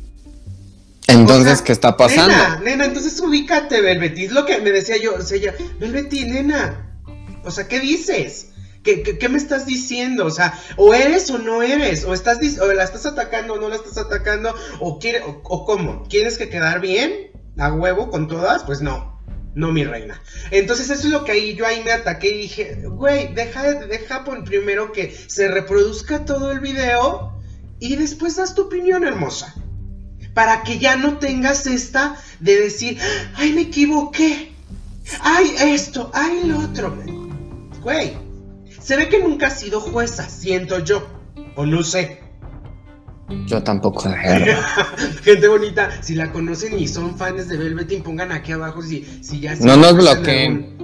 [1.07, 2.27] Entonces, ¿qué está pasando?
[2.27, 4.25] Nena, nena, entonces ubícate, Velvetín.
[4.25, 5.15] Es lo que me decía yo.
[5.15, 6.85] O sea, ella, Velvetín, nena.
[7.43, 8.49] O sea, ¿qué dices?
[8.83, 10.25] ¿Qué, ¿Qué, me estás diciendo?
[10.25, 13.69] O sea, o eres o no eres, o estás o la estás atacando o no
[13.69, 17.29] la estás atacando, o quiere, o cómo, ¿quieres que quedar bien?
[17.59, 19.19] A huevo con todas, pues no.
[19.55, 20.21] No, mi reina.
[20.51, 24.23] Entonces, eso es lo que ahí yo ahí me ataqué y dije, güey, deja, deja
[24.23, 27.33] por primero que se reproduzca todo el video
[27.79, 29.55] y después das tu opinión, hermosa.
[30.33, 32.99] Para que ya no tengas esta de decir,
[33.35, 34.53] ay, me equivoqué.
[35.21, 36.95] Ay, esto, ay, lo otro.
[37.81, 38.15] Güey,
[38.79, 41.07] se ve que nunca has sido jueza, siento yo.
[41.55, 42.28] O no sé.
[43.45, 44.01] Yo tampoco
[45.23, 49.39] Gente bonita, si la conocen y son fans de Velveteen, pongan aquí abajo si, si
[49.39, 50.77] ya No nos bloqueen.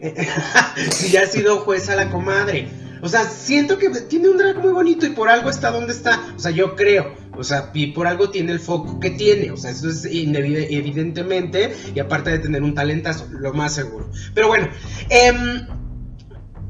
[0.90, 2.68] si ya ha sido jueza la comadre.
[3.02, 6.20] O sea, siento que tiene un drag muy bonito y por algo está donde está.
[6.36, 7.14] O sea, yo creo.
[7.36, 9.50] O sea, y por algo tiene el foco que tiene.
[9.50, 11.74] O sea, eso es evidentemente.
[11.94, 14.10] Y aparte de tener un talentazo, lo más seguro.
[14.34, 14.68] Pero bueno,
[15.08, 15.32] eh,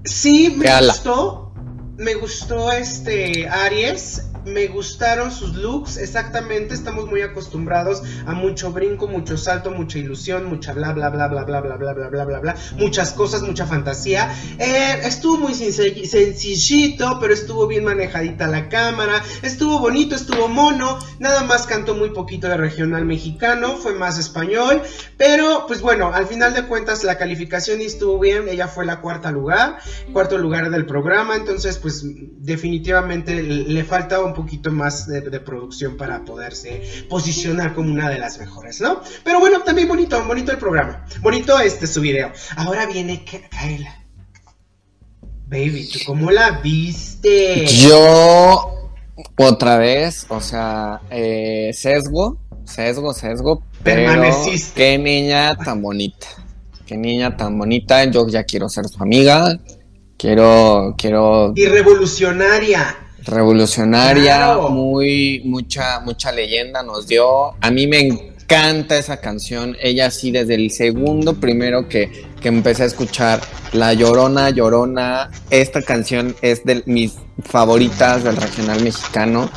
[0.04, 1.52] sí me gustó.
[1.96, 9.06] Me gustó este Aries me gustaron sus looks, exactamente, estamos muy acostumbrados a mucho brinco,
[9.08, 12.40] mucho salto, mucha ilusión, mucha bla bla bla bla bla bla bla bla bla bla
[12.40, 14.34] bla, muchas cosas, mucha fantasía.
[14.58, 21.42] Eh, estuvo muy sencillito, pero estuvo bien manejadita la cámara, estuvo bonito, estuvo mono, nada
[21.44, 24.82] más cantó muy poquito de regional mexicano, fue más español,
[25.16, 29.30] pero pues bueno, al final de cuentas la calificación estuvo bien, ella fue la cuarta
[29.30, 29.78] lugar,
[30.12, 36.24] cuarto lugar del programa, entonces pues definitivamente le falta un poquito más de, producción para
[36.24, 39.00] poderse posicionar como una de las mejores, ¿no?
[39.24, 42.32] Pero bueno, también bonito, bonito el programa, bonito este su video.
[42.56, 43.96] Ahora viene Kaela.
[45.46, 47.66] Baby, ¿tú cómo la viste?
[47.66, 48.92] Yo,
[49.36, 54.22] otra vez, o sea, eh, sesgo, sesgo, sesgo, pero
[54.76, 56.28] qué niña tan bonita,
[56.86, 59.58] qué niña tan bonita, yo ya quiero ser su amiga,
[60.16, 61.52] quiero, quiero...
[61.56, 67.54] Y revolucionaria revolucionaria, muy mucha mucha leyenda nos dio.
[67.60, 69.76] A mí me encanta esa canción.
[69.80, 73.40] Ella sí desde el segundo primero que, que empecé a escuchar
[73.72, 75.30] La Llorona, Llorona.
[75.50, 79.50] Esta canción es de mis favoritas del regional mexicano.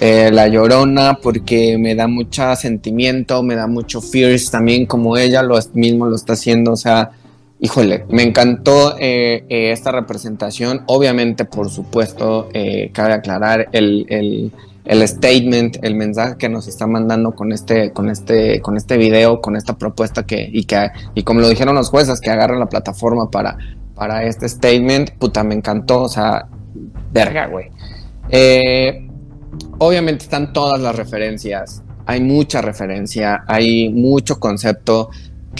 [0.00, 5.42] Eh, la Llorona porque me da mucho sentimiento, me da mucho fears también como ella
[5.42, 7.10] lo mismo lo está haciendo, o sea,
[7.62, 10.82] Híjole, me encantó eh, eh, esta representación.
[10.86, 14.50] Obviamente, por supuesto, eh, cabe aclarar el,
[14.86, 19.42] el, statement, el mensaje que nos está mandando con este, con este, con este video,
[19.42, 22.66] con esta propuesta que, y que, y como lo dijeron los jueces, que agarran la
[22.70, 23.58] plataforma para,
[23.94, 26.46] para este statement, puta, me encantó, o sea,
[27.12, 27.66] verga, güey.
[29.76, 35.10] obviamente están todas las referencias, hay mucha referencia, hay mucho concepto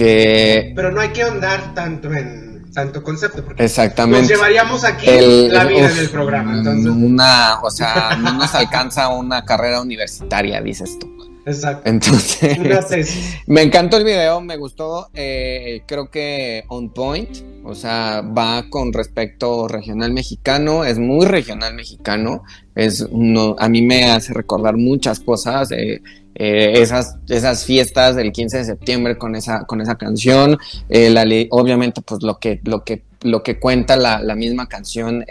[0.04, 0.72] que...
[0.74, 4.20] Pero no hay que ahondar tanto en tanto concepto, porque Exactamente.
[4.20, 5.06] nos llevaríamos aquí
[5.48, 6.56] la vida del programa.
[6.56, 6.90] Entonces...
[6.90, 11.29] Una, o sea, no nos alcanza una carrera universitaria, dices tú.
[11.46, 11.88] Exacto.
[11.88, 17.30] Entonces, me encantó el video, me gustó, eh, creo que on point,
[17.64, 22.42] o sea, va con respecto regional mexicano, es muy regional mexicano,
[22.74, 26.02] es uno, a mí me hace recordar muchas cosas, eh,
[26.34, 32.02] eh, esas, esas fiestas del 15 de septiembre con esa, con esa canción, la, obviamente
[32.02, 35.24] pues lo que, lo que, lo que cuenta la, la misma canción,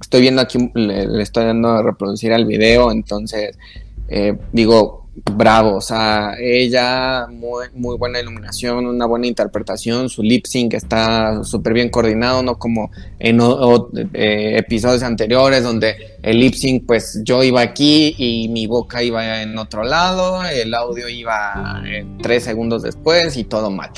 [0.00, 3.56] estoy viendo aquí, le, le estoy dando a reproducir al video, entonces
[4.08, 10.46] eh, digo, bravo, o sea, ella muy, muy buena iluminación, una buena interpretación, su lip
[10.46, 13.40] sync está súper bien coordinado, no como en
[14.12, 19.42] eh, episodios anteriores donde el lip sync pues yo iba aquí y mi boca iba
[19.42, 21.82] en otro lado, el audio iba
[22.22, 23.90] tres segundos después y todo mal.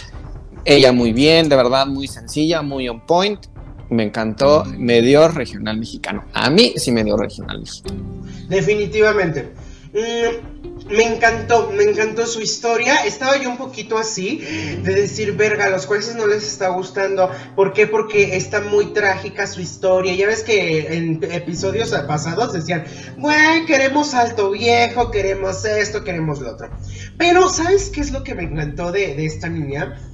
[0.64, 3.40] Ella muy bien, de verdad, muy sencilla, muy on point.
[3.88, 6.24] Me encantó, me dio regional mexicano.
[6.32, 8.00] A mí sí me dio regional mexicano.
[8.48, 9.48] Definitivamente.
[9.92, 13.04] Mm, me encantó, me encantó su historia.
[13.04, 17.30] Estaba yo un poquito así, de decir, verga, a los jueces no les está gustando.
[17.56, 17.86] ¿Por qué?
[17.86, 20.14] Porque está muy trágica su historia.
[20.14, 22.84] Ya ves que en episodios pasados decían,
[23.18, 26.70] güey, queremos alto viejo, queremos esto, queremos lo otro.
[27.18, 30.09] Pero, ¿sabes qué es lo que me encantó de, de esta niña?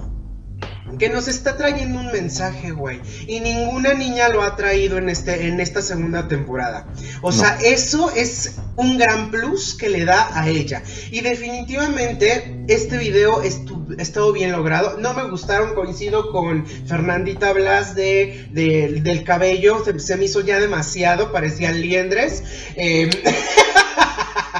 [0.97, 3.01] Que nos está trayendo un mensaje, güey.
[3.27, 6.87] Y ninguna niña lo ha traído en, este, en esta segunda temporada.
[7.21, 10.83] O sea, eso es un gran plus que le da a ella.
[11.11, 14.97] Y definitivamente este video estuvo bien logrado.
[14.99, 19.83] No me gustaron, coincido con Fernandita Blas de, del cabello.
[19.97, 22.43] Se, me hizo ya demasiado, parecían liendres.
[22.75, 23.09] Eh,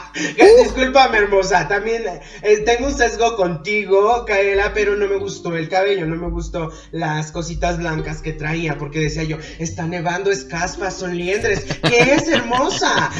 [0.64, 1.68] Disculpame, hermosa.
[1.68, 2.04] También
[2.42, 6.72] eh, tengo un sesgo contigo, Kaela, pero no me gustó el cabello, no me gustó
[6.92, 11.66] las cositas blancas que traía, porque decía yo, está nevando, es caspa, son liendres.
[11.88, 13.12] ¿Qué es, hermosa?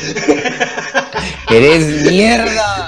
[1.50, 2.88] Eres mierda.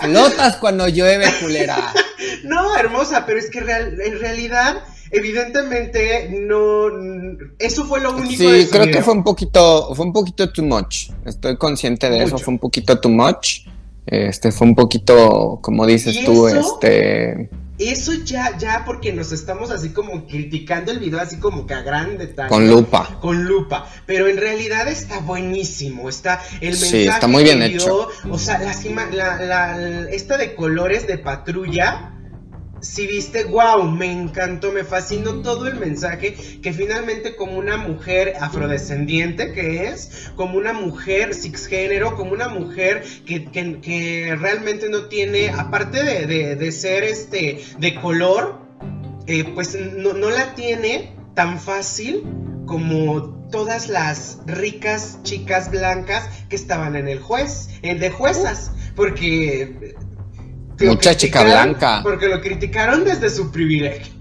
[0.00, 1.76] Flotas cuando llueve, culera.
[2.42, 6.88] No, hermosa, pero es que en realidad evidentemente no
[7.58, 11.10] eso fue lo único sí creo que fue un poquito fue un poquito too much
[11.24, 13.66] estoy consciente de eso fue un poquito too much
[14.06, 19.90] este fue un poquito como dices tú este eso ya, ya, porque nos estamos así
[19.90, 22.48] como criticando el video, así como que a gran detalle.
[22.48, 23.18] Con lupa.
[23.20, 23.86] Con lupa.
[24.06, 26.08] Pero en realidad está buenísimo.
[26.08, 27.02] Está el mensaje.
[27.02, 28.08] Sí, está muy bien hecho.
[28.30, 28.60] O sea,
[29.12, 32.15] la, la, esta de colores de patrulla
[32.86, 38.34] si viste, wow, me encantó, me fascinó todo el mensaje que finalmente como una mujer
[38.40, 46.02] afrodescendiente que es, como una mujer cisgénero, como una mujer que, realmente no tiene, aparte
[46.26, 48.60] de, ser este de color,
[49.26, 52.22] eh, pues no, la tiene tan fácil
[52.66, 59.96] como todas las ricas chicas blancas que estaban en el juez, en de juezas, porque
[60.80, 62.00] Mucha chica blanca.
[62.02, 64.12] Porque lo criticaron desde su privilegio.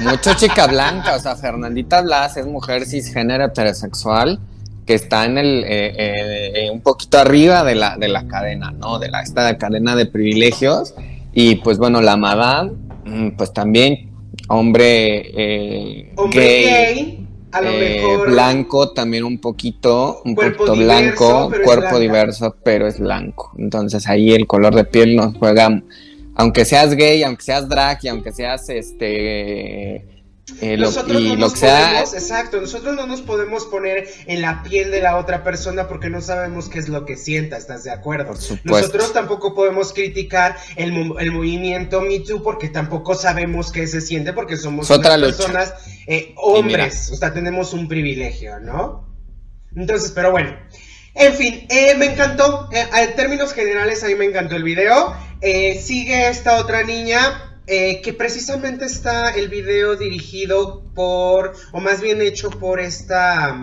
[0.00, 4.38] Mucha chica blanca, o sea, Fernandita Blas es mujer cisgénero heterosexual
[4.86, 8.98] que está en el eh, eh, un poquito arriba de la, de la cadena, ¿no?
[8.98, 10.94] De la esta cadena de privilegios.
[11.32, 12.72] Y pues bueno, la madame,
[13.04, 14.10] mm, pues también
[14.48, 17.19] hombre, eh, hombre gay
[17.52, 18.30] a lo eh, mejor.
[18.30, 23.52] Blanco también un poquito, un poquito blanco, cuerpo diverso, pero es blanco.
[23.58, 25.82] Entonces ahí el color de piel nos juega,
[26.34, 30.04] aunque seas gay, aunque seas drag y aunque seas este
[30.60, 35.00] eh, nosotros no nos podemos, exacto, nosotros no nos podemos poner en la piel de
[35.00, 38.34] la otra persona porque no sabemos qué es lo que sienta, ¿estás de acuerdo?
[38.64, 44.56] Nosotros tampoco podemos criticar el, movimiento Me Too porque tampoco sabemos qué se siente porque
[44.56, 45.74] somos personas
[46.06, 49.08] eh, hombres, o sea, tenemos un privilegio, ¿no?
[49.74, 50.56] Entonces, pero bueno.
[51.14, 52.68] En fin, eh, me encantó.
[52.72, 55.14] en términos generales, a mí me encantó el video.
[55.40, 62.20] sigue esta otra niña, eh, que precisamente está el video dirigido por, o más bien
[62.20, 63.56] hecho por esta,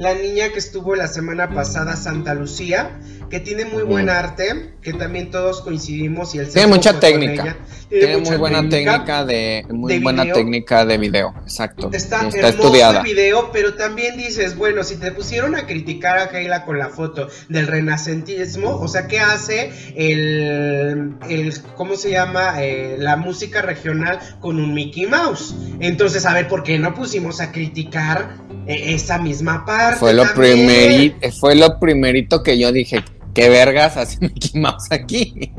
[0.00, 4.94] la niña que estuvo la semana pasada, Santa Lucía, que tiene muy buen arte, que
[4.94, 7.58] también todos coincidimos y el tiene mucha técnica.
[7.90, 10.36] Tiene, muy buena técnica, de muy buena video.
[10.36, 11.90] técnica de video, exacto.
[11.92, 13.00] Está, estudiada.
[13.00, 16.88] el video, pero también dices, bueno, si te pusieron a criticar a Keila con la
[16.88, 22.62] foto del renacentismo, o sea, ¿qué hace el, el ¿cómo se llama?
[22.62, 25.54] Eh, la música regional con un Mickey Mouse.
[25.80, 29.98] Entonces, a ver, ¿por qué no pusimos a criticar esa misma parte?
[29.98, 33.04] Fue lo, fue lo primerito que yo dije,
[33.34, 35.52] ¿qué vergas hace Mickey Mouse aquí?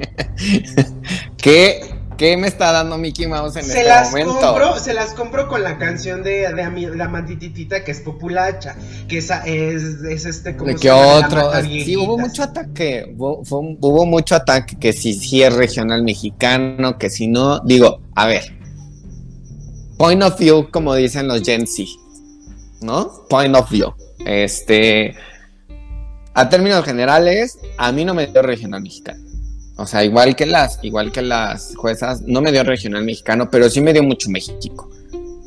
[1.38, 1.82] ¿Qué
[2.21, 4.78] ¿Qué me está dando Mickey Mouse en este momento?
[4.78, 6.47] se las compro con la canción de,
[6.95, 8.76] la mantititita que es populacha,
[9.08, 10.69] que esa es, es este como...
[10.69, 11.52] ¿De qué otro?
[11.63, 17.26] Sí, hubo mucho ataque, hubo, mucho ataque, que si sí es regional mexicano, que si
[17.26, 18.43] no, digo, a ver,
[19.97, 21.89] point of view, como dicen los Gen Z,
[22.82, 23.26] ¿no?
[23.30, 23.94] Point of view.
[24.26, 25.15] Este,
[26.34, 29.24] a términos generales, a mí no me dio regional mexicano.
[29.78, 33.70] O sea, igual que las, igual que las juezas, no me dio regional mexicano, pero
[33.70, 34.89] sí me dio mucho México.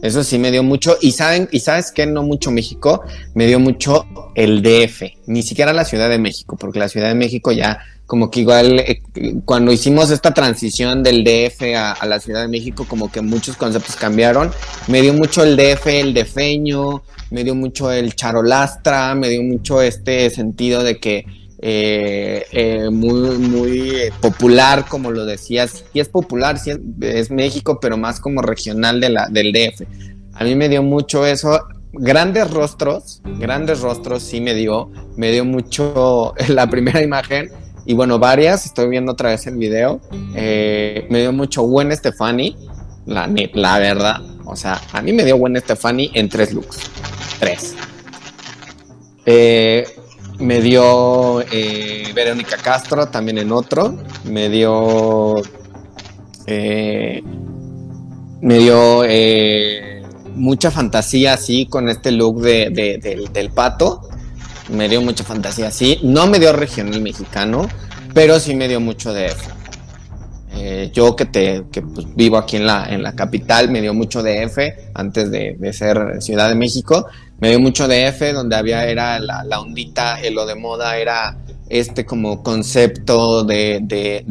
[0.02, 0.98] Eso sí me dio mucho.
[1.00, 3.02] Y saben, y sabes qué, no mucho México,
[3.34, 4.04] me dio mucho
[4.34, 8.30] el DF, ni siquiera la Ciudad de México, porque la Ciudad de México ya como
[8.30, 9.00] que igual eh,
[9.44, 13.96] cuando hicimos esta transición del DF a, la Ciudad de México, como que muchos conceptos
[13.96, 14.50] cambiaron.
[14.88, 19.80] Me dio mucho el DF, el defeño, me dio mucho el charolastra, me dio mucho
[19.80, 21.24] este sentido de que
[21.66, 25.84] eh, eh, muy, muy popular, como lo decías.
[25.94, 29.82] y es popular, sí es, México, pero más como regional de la, del DF.
[30.34, 31.58] A mí me dio mucho eso.
[31.94, 34.90] Grandes rostros, grandes rostros, sí me dio.
[35.16, 37.50] Me dio mucho la primera imagen.
[37.86, 40.00] Y bueno, varias, estoy viendo otra vez el video.
[40.34, 42.56] Eh, me dio mucho buen Stefani,
[43.06, 44.20] la, la verdad.
[44.46, 46.78] O sea, a mí me dio buen Stefani en tres looks.
[47.38, 47.74] Tres.
[49.26, 49.86] Eh,
[50.38, 53.96] me dio eh, Verónica Castro también en otro.
[54.24, 55.34] Me dio.
[56.46, 57.22] Me
[58.58, 59.02] dio
[60.34, 62.98] mucha fantasía así con este look de,
[63.32, 64.08] del, pato.
[64.70, 66.00] Me dio mucha fantasía así.
[66.02, 67.68] No me dio regional mexicano,
[68.12, 69.32] pero sí me dio mucho de
[70.92, 74.22] yo que te que pues, vivo aquí en la, en la capital, me dio mucho
[74.22, 77.08] de F antes de, de ser Ciudad de México
[77.44, 81.36] me dio mucho de F, donde había, era la, la ondita, lo de moda era
[81.68, 84.24] este como concepto de, de,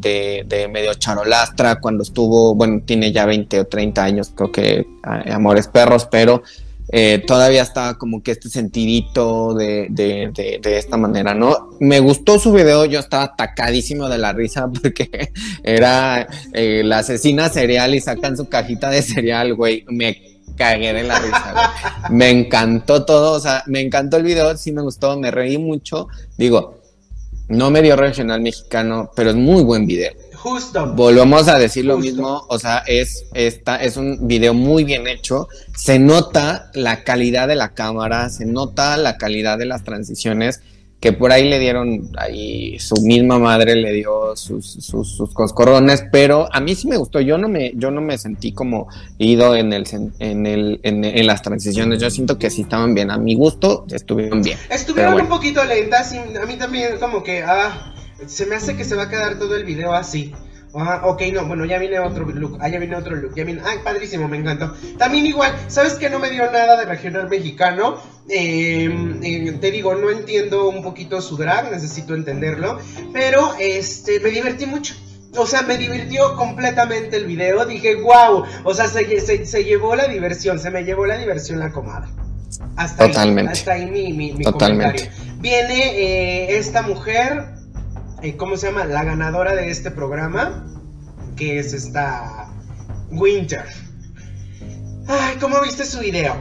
[0.47, 5.67] de, medio charolastra cuando estuvo, bueno, tiene ya 20 o 30 años, creo que Amores
[5.67, 6.43] Perros, pero
[6.89, 11.71] eh, todavía estaba como que este sentidito de, de, de, esta manera, ¿no?
[11.79, 15.31] Me gustó su video, yo estaba atacadísimo de la risa porque
[15.63, 19.85] era eh, la asesina cereal y sacan su cajita de cereal, güey.
[19.87, 20.21] Me
[20.57, 21.73] cagué de la risa.
[22.09, 26.07] Me encantó todo, o sea, me encantó el video, sí me gustó, me reí mucho.
[26.37, 26.79] Digo,
[27.47, 30.13] no me dio regional mexicano, pero es muy buen video.
[30.43, 30.93] Justo.
[30.93, 35.47] Volvemos a decir lo mismo, o sea, es, esta, es un video muy bien hecho,
[35.73, 40.59] se nota la calidad de la cámara, se nota la calidad de las transiciones,
[40.99, 46.03] que por ahí le dieron, ahí su misma madre le dio sus, sus, sus coscorrones,
[46.11, 48.89] pero a mí sí me gustó, yo no me, yo no me sentí como
[49.19, 49.87] ido en, el,
[50.19, 54.41] en, el, en, las transiciones, yo siento que sí estaban bien, a mi gusto estuvieron
[54.41, 54.57] bien.
[54.69, 57.92] Estuvieron un poquito lentas, y a mí también como que, ah,
[58.27, 60.33] se me hace que se va a quedar todo el video así.
[60.75, 62.57] Ah, ok, no, bueno, ya viene otro look.
[62.59, 63.35] Ah, ya viene otro look.
[63.35, 63.61] Ya viene.
[63.63, 64.73] Ay, padrísimo, me encantó.
[64.97, 68.01] También igual, ¿sabes que no me dio nada de regional mexicano?
[68.27, 72.79] Em, em, te digo, no entiendo un poquito su drag, necesito entenderlo.
[73.11, 74.95] Pero este, me divertí mucho.
[75.35, 77.65] O sea, me divirtió completamente el video.
[77.65, 78.43] Dije, wow.
[78.63, 82.09] O sea, se, se, llevó la diversión, se me llevó la diversión la comadre.
[82.77, 83.51] Hasta Totalmente.
[83.51, 85.07] ahí, hasta ahí mi, mi, comentario.
[85.39, 87.52] Viene eh, esta mujer
[88.31, 88.85] ¿cómo se llama?
[88.85, 90.65] La ganadora de este programa,
[91.35, 92.47] que es esta
[93.11, 93.65] Winter.
[95.07, 96.33] Ay, ¿cómo viste su video?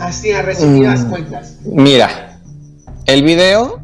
[0.00, 1.58] Así a resumidas mm, cuentas.
[1.64, 2.40] Mira,
[3.04, 3.82] el video.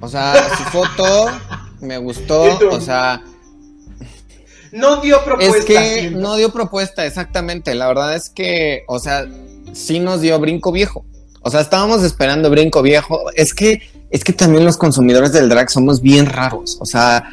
[0.00, 1.28] O sea, su foto
[1.80, 3.22] me gustó, o sea.
[4.72, 5.58] No dio propuesta.
[5.58, 7.74] Es que no dio propuesta, exactamente.
[7.74, 9.24] La verdad es que, o sea,
[9.72, 11.04] sí nos dio brinco viejo.
[11.48, 13.30] O sea, estábamos esperando brinco viejo.
[13.34, 13.80] Es que,
[14.10, 16.76] es que también los consumidores del drag somos bien raros.
[16.78, 17.30] O sea,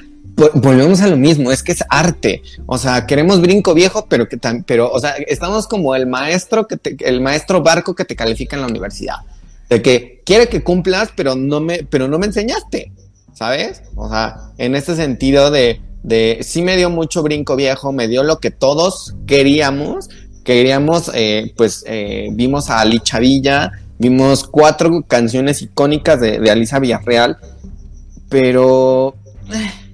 [0.54, 2.42] volvemos a lo mismo, es que es arte.
[2.66, 6.78] O sea, queremos brinco viejo, pero que pero, o sea, estamos como el maestro que
[7.00, 9.18] el maestro barco que te califica en la universidad.
[9.68, 12.94] De que quiere que cumplas, pero no me, pero no me enseñaste.
[13.34, 13.82] ¿Sabes?
[13.98, 18.24] O sea, en este sentido de, de sí me dio mucho brinco viejo, me dio
[18.24, 20.08] lo que todos queríamos.
[20.46, 26.80] Queríamos, eh, pues, eh, vimos a Ali Chavilla, Vimos cuatro canciones icónicas de, de Alisa
[26.80, 27.38] Villarreal,
[28.30, 29.16] pero...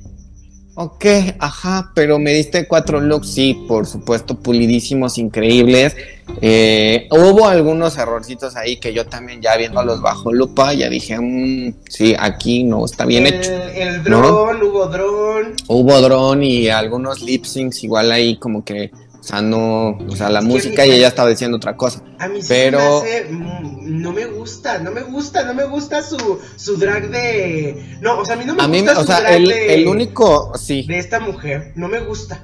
[0.74, 1.06] Ok,
[1.38, 5.96] ajá, pero me diste cuatro looks, sí, por supuesto, pulidísimos, increíbles.
[6.42, 11.74] Eh, hubo algunos errorcitos ahí que yo también ya viéndolos bajo lupa, ya dije, mm,
[11.90, 13.52] sí, aquí no está bien hecho.
[13.52, 15.54] El dron, hubo dron.
[15.68, 18.92] Hubo dron y algunos lip syncs igual ahí como que
[19.22, 22.02] o sea, no, o sea, la música y ella estaba diciendo otra cosa.
[22.18, 23.04] A mí sí pero...
[23.04, 28.00] me mm, no me gusta, no me gusta, no me gusta su, su drag de...
[28.02, 29.76] No, o sea, a mí no me gusta su drag el, de...
[29.76, 30.88] el único, sí.
[30.88, 32.44] De esta mujer, no me gusta.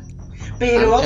[0.59, 1.01] Pero,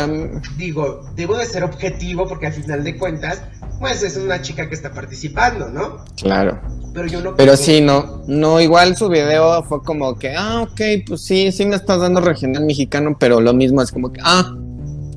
[0.58, 3.42] digo, debo de ser objetivo porque al final de cuentas,
[3.80, 6.04] pues es una chica que está participando, ¿no?
[6.22, 6.60] Claro.
[6.94, 7.36] Pero yo no...
[7.38, 11.66] Pero sí, no, no, igual su video fue como que, ah, ok, pues sí, sí
[11.66, 14.54] me estás dando regional mexicano, pero lo mismo es como que, ah,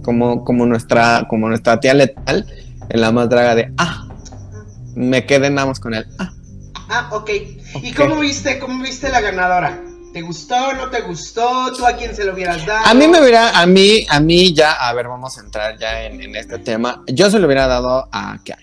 [0.05, 2.47] como, como, nuestra, como nuestra tía letal
[2.89, 4.07] en la más draga de ah,
[4.95, 6.07] me quedé nada más con él.
[6.19, 6.31] Ah.
[6.89, 7.31] Ah, ok.
[7.83, 9.81] ¿Y cómo viste, cómo viste la ganadora?
[10.13, 11.73] ¿Te gustó, no te gustó?
[11.73, 12.87] ¿Tú a quién se lo hubieras dado?
[12.87, 16.05] A mí me hubiera, a mí, a mí ya, a ver, vamos a entrar ya
[16.05, 17.03] en, este tema.
[17.09, 18.63] Yo se lo hubiera dado a Kiara.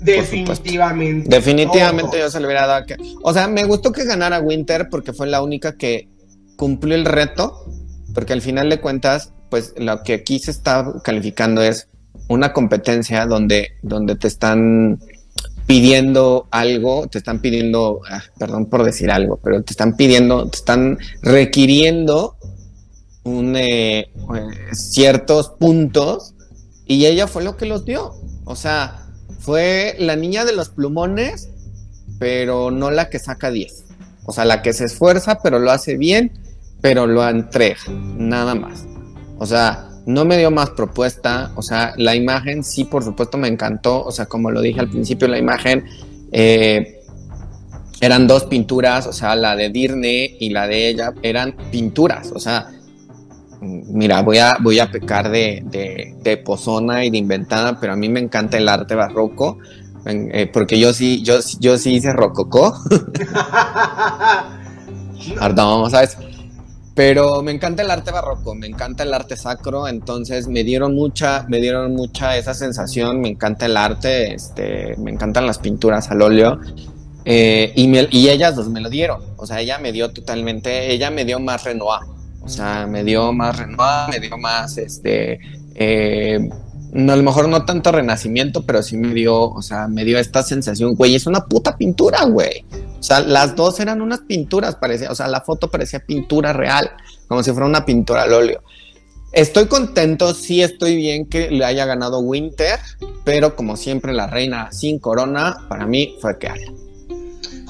[0.00, 1.28] Definitivamente.
[1.28, 3.02] Definitivamente yo se lo hubiera dado a Kiara.
[3.22, 6.08] O sea, me gustó que ganara Winter porque fue la única que
[6.56, 7.64] cumplió el reto,
[8.14, 11.86] porque al final de cuentas, pues lo que aquí se está calificando es
[12.28, 14.98] una competencia donde, donde te están
[15.66, 20.56] pidiendo algo, te están pidiendo, ah, perdón por decir algo, pero te están pidiendo, te
[20.56, 22.38] están requiriendo
[23.24, 24.08] un, eh, eh,
[24.72, 26.32] ciertos puntos
[26.86, 28.14] y ella fue lo que los dio.
[28.46, 29.06] O sea,
[29.38, 31.50] fue la niña de los plumones,
[32.18, 33.84] pero no la que saca 10.
[34.24, 36.32] O sea, la que se esfuerza, pero lo hace bien,
[36.80, 37.82] pero lo entrega,
[38.16, 38.86] nada más.
[39.42, 43.48] O sea, no me dio más propuesta, o sea, la imagen sí, por supuesto, me
[43.48, 45.84] encantó, o sea, como lo dije al principio, la imagen
[46.30, 47.00] eh,
[48.00, 52.38] eran dos pinturas, o sea, la de Dirne y la de ella eran pinturas, o
[52.38, 52.68] sea,
[53.60, 55.64] mira, voy a, voy a pecar de,
[56.22, 59.58] de, pozona y de inventada, pero a mí me encanta el arte barroco,
[60.06, 62.76] eh, porque yo sí, yo, yo sí hice rococó.
[65.40, 66.16] Perdón, ¿sabes?
[66.94, 71.46] Pero me encanta el arte barroco, me encanta el arte sacro, entonces me dieron mucha,
[71.48, 76.20] me dieron mucha esa sensación, me encanta el arte, este, me encantan las pinturas al
[76.20, 76.60] óleo.
[77.24, 81.10] Eh, y, y ellas dos me lo dieron, o sea, ella me dio totalmente, ella
[81.10, 82.00] me dio más Renoir,
[82.42, 85.38] o sea, me dio más Renoir, me dio más, este,
[85.76, 86.50] eh,
[86.92, 90.18] no, a lo mejor no tanto renacimiento, pero sí me dio, o sea, me dio
[90.18, 92.66] esta sensación, güey, es una puta pintura, güey.
[93.00, 96.90] O sea, las dos eran unas pinturas, parecía, o sea, la foto parecía pintura real,
[97.28, 98.62] como si fuera una pintura al óleo.
[99.32, 102.78] Estoy contento, sí estoy bien que le haya ganado Winter,
[103.24, 106.50] pero como siempre la reina sin corona, para mí fue que.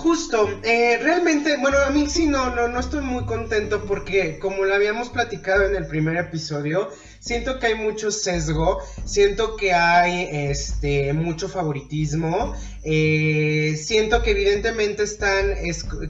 [0.03, 4.65] Justo, eh, realmente, bueno, a mí sí no, no, no estoy muy contento porque como
[4.65, 6.91] lo habíamos platicado en el primer episodio,
[7.21, 15.05] siento que hay mucho sesgo, siento que hay este mucho favoritismo, eh, siento que evidentemente
[15.05, 15.55] están,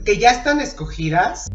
[0.03, 1.51] que ya están escogidas